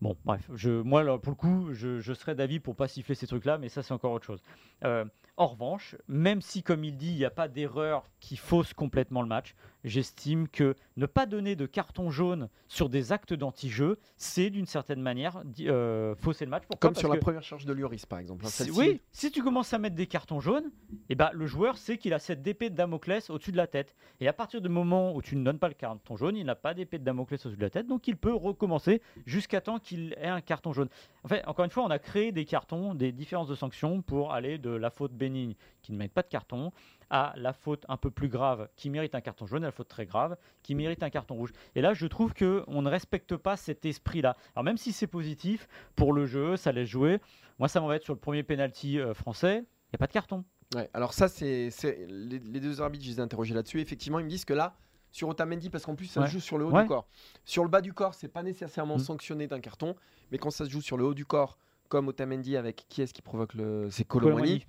[0.00, 3.58] Bon, bref, je, moi pour le coup, je, serais d'avis pour pas siffler ces trucs-là,
[3.58, 4.42] mais ça c'est encore autre chose.
[4.84, 5.04] Euh,
[5.40, 9.22] En revanche, même si, comme il dit, il n'y a pas d'erreur qui fausse complètement
[9.22, 14.50] le match, j'estime que ne pas donner de carton jaune sur des actes d'anti-jeu, c'est
[14.50, 16.64] d'une certaine manière euh, fausser le match.
[16.78, 18.44] Comme sur la première charge de Lloris, par exemple.
[18.44, 20.70] Hein, oui, si tu commences à mettre des cartons jaunes,
[21.08, 23.96] eh ben, le joueur sait qu'il a cette épée de Damoclès au-dessus de la tête.
[24.20, 26.54] Et à partir du moment où tu ne donnes pas le carton jaune, il n'a
[26.54, 30.14] pas d'épée de Damoclès au-dessus de la tête, donc il peut recommencer jusqu'à temps qu'il
[30.20, 30.88] ait un carton jaune.
[31.24, 34.32] En fait, encore une fois, on a créé des cartons, des différences de sanctions pour
[34.32, 36.72] aller de la faute bénigne qui ne met pas de carton
[37.08, 39.88] à la faute un peu plus grave qui mérite un carton jaune, à la faute
[39.88, 41.52] très grave qui mérite un carton rouge.
[41.74, 44.36] Et là, je trouve que on ne respecte pas cet esprit-là.
[44.54, 47.20] Alors même si c'est positif pour le jeu, ça laisse jouer.
[47.58, 50.44] Moi, ça m'embête sur le premier penalty euh, français, il n'y a pas de carton.
[50.74, 51.70] Ouais, alors ça, c'est
[52.08, 53.80] les, deux arbitres, je les ai interrogés là-dessus.
[53.80, 54.76] Effectivement, ils me disent que là,
[55.10, 57.08] sur Otamendi, parce qu'en plus, ça se joue sur le haut du corps.
[57.44, 59.00] Sur le bas du corps, c'est pas nécessairement mm.
[59.00, 59.96] sanctionné d'un carton,
[60.30, 63.12] mais quand ça se joue sur le haut du corps, comme Otamendi avec qui est-ce
[63.12, 63.88] qui provoque le.
[63.90, 64.64] C'est Colomani.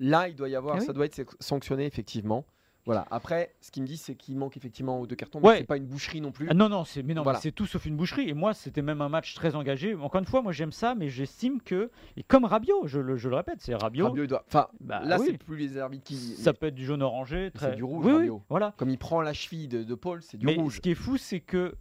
[0.00, 2.44] Là, il doit y avoir, ah ça doit être sanctionné effectivement.
[2.86, 3.06] Voilà.
[3.10, 5.40] Après, ce qu'il me dit, c'est qu'il manque effectivement deux cartons.
[5.40, 5.58] Ouais.
[5.58, 6.46] C'est pas une boucherie non plus.
[6.48, 8.30] Ah non, non, c'est mais non, c'est tout sauf une boucherie.
[8.30, 9.94] Et moi, c'était même un match très engagé.
[9.94, 13.28] Encore une fois, moi j'aime ça, mais j'estime que et comme Rabiot, je le, je
[13.28, 14.06] le répète, c'est Rabiot.
[14.06, 14.42] Rabiot doit...
[14.46, 16.16] Enfin, bah là, c'est plus les arbitres qui.
[16.16, 17.50] Ça peut être du jaune orangé.
[17.56, 18.06] C'est du rouge.
[18.06, 18.72] Oui, voilà.
[18.78, 20.76] Comme il prend la cheville de, Paul, c'est du mais rouge.
[20.76, 21.74] Ce qui est fou, c'est que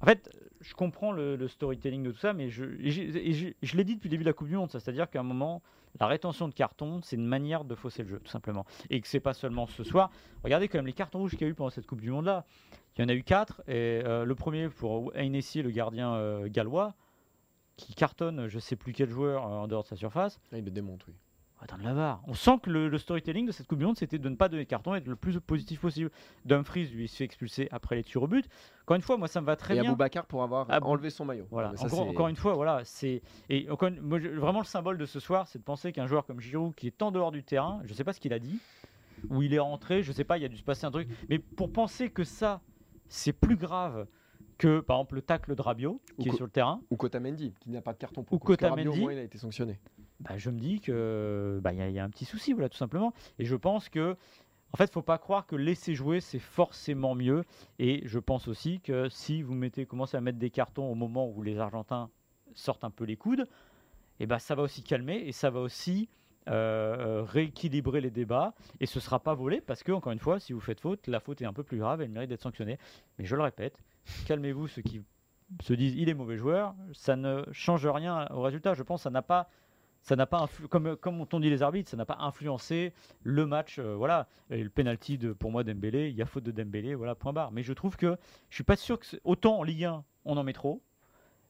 [0.00, 0.28] en fait,
[0.60, 4.28] je comprends le, storytelling de tout ça, mais je, l'ai dit depuis le début de
[4.28, 5.62] la Coupe du Monde, c'est-à-dire qu'à un moment,
[6.00, 8.66] la rétention de carton, c'est une manière de fausser le jeu, tout simplement.
[8.90, 10.10] Et que c'est pas seulement ce soir.
[10.44, 12.44] Regardez quand même les cartons rouges qu'il y a eu pendant cette Coupe du Monde-là.
[12.96, 16.48] Il y en a eu quatre, et euh, le premier pour Ainessi, le gardien euh,
[16.48, 16.94] gallois,
[17.76, 20.40] qui cartonne je sais plus quel joueur euh, en dehors de sa surface.
[20.52, 21.14] Ah, il le démonte, oui.
[21.62, 24.36] Attends, la On sent que le, storytelling de cette Coupe du Monde, c'était de ne
[24.36, 26.10] pas donner de carton et être le plus positif possible.
[26.44, 28.46] Dumfries, lui, il se fait expulser après les tirs au but.
[28.82, 29.84] Encore une fois, moi, ça me va très et bien.
[29.84, 31.46] Et Aboubacar pour avoir enlevé son maillot.
[31.50, 31.72] Voilà.
[31.80, 35.92] encore, une fois, voilà, c'est et vraiment le symbole de ce soir, c'est de penser
[35.92, 38.20] qu'un joueur comme Giroud, qui est en dehors du terrain, je ne sais pas ce
[38.20, 38.60] qu'il a dit,
[39.30, 40.90] où il est rentré, je ne sais pas, il y a dû se passer un
[40.90, 42.60] truc, mais pour penser que ça,
[43.08, 44.06] c'est plus grave
[44.58, 47.70] que par exemple le tacle de Rabiot qui est sur le terrain ou Kotamendi qui
[47.70, 49.78] n'a pas de carton pour ou Kotamendi, au moins il a été sanctionné.
[50.20, 53.12] Bah, je me dis que bah, y, y, a un petit souci voilà tout simplement.
[53.38, 54.16] Et je pense que
[54.72, 57.44] en fait, faut pas croire que laisser jouer c'est forcément mieux.
[57.78, 61.28] Et je pense aussi que si vous mettez commencez à mettre des cartons au moment
[61.28, 62.10] où les Argentins
[62.54, 63.46] sortent un peu les coudes,
[64.18, 66.08] et eh ben ça va aussi calmer et ça va aussi
[66.48, 68.54] euh, rééquilibrer les débats.
[68.80, 71.20] Et ce sera pas volé parce que encore une fois si vous faites faute la
[71.20, 72.78] faute est un peu plus grave elle mérite d'être sanctionnée.
[73.18, 73.78] Mais je le répète
[74.26, 75.02] calmez-vous ceux qui
[75.62, 78.74] se disent il est mauvais joueur, ça ne change rien au résultat.
[78.74, 79.48] Je pense que ça n'a pas,
[80.06, 82.92] ça n'a pas comme comme on dit les arbitres, ça n'a pas influencé
[83.24, 83.78] le match.
[83.78, 86.94] Euh, voilà, et le penalty de pour moi Dembélé, il y a faute de Dembélé,
[86.94, 87.50] voilà point barre.
[87.50, 88.16] Mais je trouve que
[88.48, 90.82] je suis pas sûr que autant en Ligue 1 on en met trop.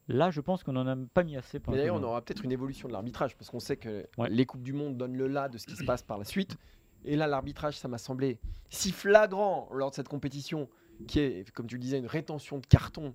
[0.08, 1.60] Là, je pense qu'on n'en a pas mis assez.
[1.66, 4.62] Mais d'ailleurs, on aura peut-être une évolution de l'arbitrage parce qu'on sait que les coupes
[4.62, 6.56] du monde donnent le là de ce qui se passe par la suite.
[7.04, 8.38] Et là, l'arbitrage, ça m'a semblé
[8.70, 10.68] si flagrant lors de cette compétition
[11.08, 13.14] qui est, comme tu le disais, une rétention de carton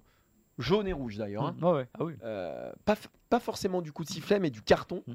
[0.58, 1.46] jaune et rouge d'ailleurs.
[1.46, 1.56] Hein.
[1.60, 1.86] Mmh.
[1.94, 2.14] Ah oui.
[2.24, 2.96] Euh, pas,
[3.30, 5.14] pas, forcément du coup de sifflet, mais du carton, mmh.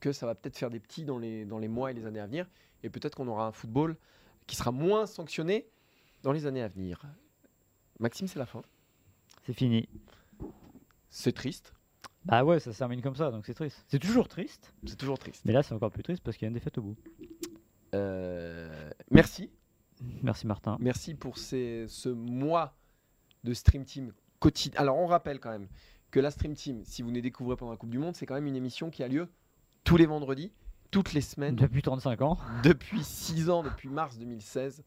[0.00, 2.20] Que ça va peut-être faire des petits dans les, dans les mois et les années
[2.20, 2.46] à venir.
[2.82, 3.96] Et peut-être qu'on aura un football
[4.46, 5.68] qui sera moins sanctionné
[6.22, 7.02] dans les années à venir.
[7.98, 8.62] Maxime, c'est la fin.
[9.44, 9.88] C'est fini.
[11.10, 11.72] C'est triste.
[12.24, 13.84] Bah ouais, ça se termine comme ça, donc c'est triste.
[13.88, 14.74] C'est toujours triste.
[14.86, 15.42] C'est toujours triste.
[15.44, 16.96] Mais là, c'est encore plus triste parce qu'il y a une défaite au bout.
[17.94, 19.50] Euh, merci.
[20.22, 20.76] Merci Martin.
[20.80, 22.76] Merci pour ce mois
[23.44, 24.80] de Stream Team quotidien.
[24.80, 25.68] Alors on rappelle quand même
[26.10, 28.34] que la Stream Team, si vous ne découvrez pendant la Coupe du Monde, c'est quand
[28.34, 29.28] même une émission qui a lieu
[29.84, 30.52] tous les vendredis,
[30.90, 31.56] toutes les semaines.
[31.56, 32.38] Depuis 35 ans.
[32.62, 34.82] Depuis 6 ans, depuis mars 2016.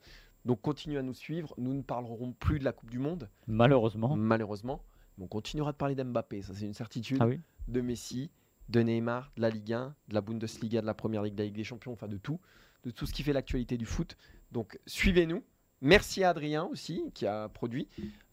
[0.46, 1.54] Donc continuez à nous suivre.
[1.58, 3.30] Nous ne parlerons plus de la Coupe du Monde.
[3.48, 4.16] Malheureusement.
[4.16, 4.84] Malheureusement.
[5.20, 7.18] on continuera de parler d'Mbappé, ça c'est une certitude.
[7.22, 7.40] Ah oui.
[7.68, 8.32] De Messi,
[8.70, 11.46] de Neymar, de la Ligue 1, de la Bundesliga, de la Première Ligue, de la
[11.46, 12.40] Ligue des Champions, enfin de tout.
[12.84, 14.18] De tout ce qui fait l'actualité du foot.
[14.52, 15.44] Donc suivez-nous.
[15.84, 17.88] Merci à Adrien aussi qui a produit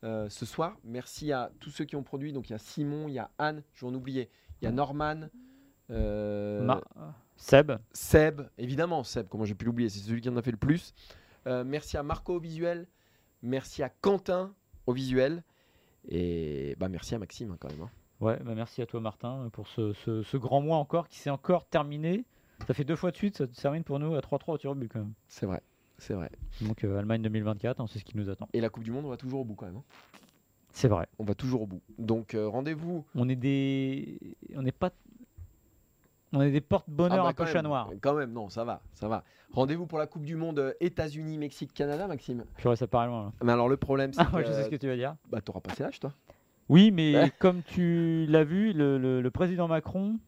[0.04, 0.78] euh, ce soir.
[0.84, 2.32] Merci à tous ceux qui ont produit.
[2.32, 4.30] Donc il y a Simon, il y a Anne, je vais en oublier.
[4.60, 5.28] Il y a Norman.
[5.90, 6.74] Euh,
[7.36, 7.72] Seb.
[7.92, 10.94] Seb, évidemment Seb, comment j'ai pu l'oublier, c'est celui qui en a fait le plus.
[11.46, 12.86] Euh, merci à Marco au visuel.
[13.42, 14.52] Merci à Quentin
[14.86, 15.42] au visuel.
[16.08, 17.82] Et bah merci à Maxime hein, quand même.
[17.82, 17.90] Hein.
[18.20, 21.66] Ouais, bah merci à toi Martin pour ce, ce grand mois encore qui s'est encore
[21.66, 22.24] terminé.
[22.66, 24.74] Ça fait deux fois de suite, ça termine pour nous à 3-3 au tir au
[24.74, 25.12] but quand même.
[25.28, 25.62] C'est vrai.
[25.98, 26.30] C'est vrai.
[26.60, 28.48] Donc euh, Allemagne 2024, on sait ce qui nous attend.
[28.52, 29.76] Et la Coupe du Monde, on va toujours au bout quand même.
[29.76, 30.18] Hein.
[30.70, 31.08] C'est vrai.
[31.18, 31.82] On va toujours au bout.
[31.98, 33.04] Donc euh, rendez-vous.
[33.14, 34.90] On est des, on n'est pas,
[36.32, 37.90] on est des porte-bonheur ah bah, un peu chat noir.
[38.00, 39.24] Quand même, non, ça va, ça va.
[39.52, 42.44] Rendez-vous pour la Coupe du Monde euh, États-Unis, Mexique, Canada, Maxime?
[42.56, 43.32] Purée, ça paraît loin.
[43.42, 45.16] Mais alors le problème, c'est ah, je sais ce que tu vas dire.
[45.30, 46.12] Bah, t'auras passé l'âge, toi.
[46.68, 50.18] Oui, mais comme tu l'as vu, le, le, président Macron.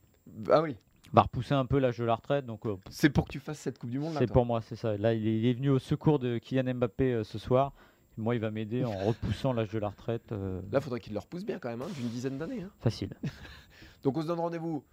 [0.51, 0.77] Ah oui
[1.13, 2.47] va repousser un peu l'âge de la retraite.
[2.47, 4.15] Donc c'est pour que tu fasses cette Coupe du Monde.
[4.17, 4.97] C'est pour moi, c'est ça.
[4.97, 7.73] Là, il est, venu au secours de Kylian Mbappé ce soir.
[8.17, 10.31] Moi, il va m'aider en repoussant l'âge de la retraite.
[10.31, 12.63] Là, il faudrait qu'il le repousse bien quand même, hein, d'une dizaine d'années.
[12.63, 12.71] Hein.
[12.79, 13.11] Facile.
[14.05, 14.85] donc on se donne rendez-vous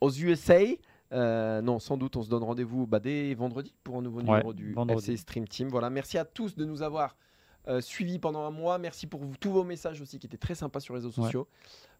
[0.00, 0.60] aux USA.
[1.12, 4.52] Euh, non, sans doute, on se donne rendez-vous bah, dès vendredi pour un nouveau numéro
[4.52, 5.68] du FC Stream Team.
[5.68, 7.16] Voilà, merci à tous de nous avoir
[7.66, 8.78] euh, suivis pendant un mois.
[8.78, 11.48] Merci pour tous vos messages aussi qui étaient très sympas sur les réseaux sociaux.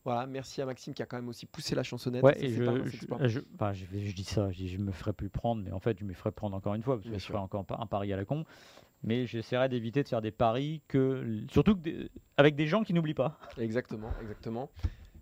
[0.05, 2.23] Voilà, merci à Maxime qui a quand même aussi poussé la chansonnette.
[2.23, 5.99] Ouais, et je, je, dis ça, je, je, me ferai plus prendre, mais en fait,
[5.99, 8.17] je me ferai prendre encore une fois parce que je ferai encore un pari à
[8.17, 8.45] la con.
[9.05, 11.79] Mais j'essaierai d'éviter de faire des paris que, surtout
[12.37, 13.39] avec des gens qui n'oublient pas.
[13.59, 14.71] Exactement, exactement.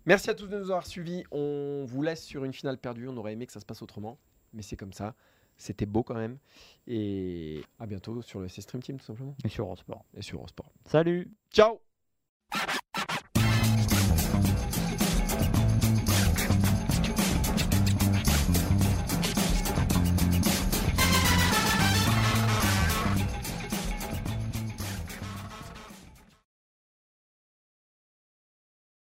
[0.07, 1.25] Merci à tous de nous avoir suivis.
[1.31, 3.09] On vous laisse sur une finale perdue.
[3.09, 4.17] On aurait aimé que ça se passe autrement,
[4.53, 5.15] mais c'est comme ça.
[5.57, 6.37] C'était beau quand même.
[6.87, 9.35] Et à bientôt sur le C Stream Team, tout simplement.
[9.43, 10.05] Et sur Eurosport.
[10.15, 10.71] Et sur Eurosport.
[10.85, 11.81] Salut Ciao